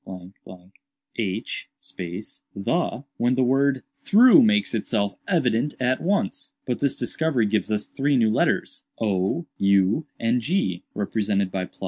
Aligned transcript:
h 1.15 1.69
the, 2.55 3.03
when 3.17 3.35
the 3.35 3.43
word 3.43 3.83
'through' 3.99 4.41
makes 4.41 4.73
itself 4.73 5.13
evident 5.27 5.75
at 5.79 6.01
once. 6.01 6.53
But 6.65 6.79
this 6.79 6.97
discovery 6.97 7.45
gives 7.45 7.71
us 7.71 7.85
three 7.85 8.17
new 8.17 8.31
letters, 8.31 8.83
o, 8.99 9.45
u 9.57 10.07
and 10.19 10.41
g, 10.41 10.85
represented 10.95 11.51
by‡,? 11.51 11.69